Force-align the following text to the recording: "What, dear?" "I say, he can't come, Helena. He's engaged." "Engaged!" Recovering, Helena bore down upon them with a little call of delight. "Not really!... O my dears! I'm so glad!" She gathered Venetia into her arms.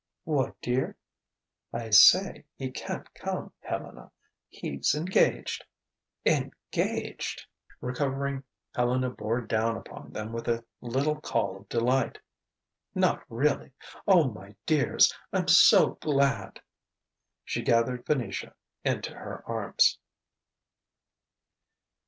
"What, 0.23 0.59
dear?" 0.61 0.97
"I 1.71 1.91
say, 1.91 2.45
he 2.55 2.71
can't 2.71 3.13
come, 3.13 3.53
Helena. 3.59 4.09
He's 4.49 4.95
engaged." 4.95 5.63
"Engaged!" 6.25 7.45
Recovering, 7.81 8.43
Helena 8.73 9.11
bore 9.11 9.41
down 9.41 9.77
upon 9.77 10.11
them 10.11 10.33
with 10.33 10.47
a 10.47 10.65
little 10.81 11.21
call 11.21 11.57
of 11.57 11.69
delight. 11.69 12.17
"Not 12.95 13.23
really!... 13.29 13.73
O 14.07 14.31
my 14.31 14.55
dears! 14.65 15.13
I'm 15.31 15.47
so 15.47 15.89
glad!" 16.01 16.59
She 17.45 17.61
gathered 17.61 18.03
Venetia 18.07 18.55
into 18.83 19.13
her 19.13 19.43
arms. 19.45 19.99